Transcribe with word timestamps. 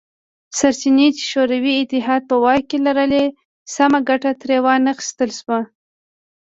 سرچینې 0.57 1.07
چې 1.17 1.23
شوروي 1.31 1.73
اتحاد 1.77 2.21
په 2.29 2.35
واک 2.43 2.63
کې 2.69 2.77
لرلې 2.85 3.25
سمه 3.75 3.99
ګټه 4.09 4.31
ترې 4.41 4.57
وانه 4.65 4.91
خیستل 4.99 5.29
شوه 5.39 5.59